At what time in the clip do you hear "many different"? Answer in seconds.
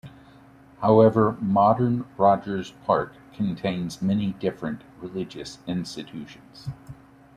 4.01-4.81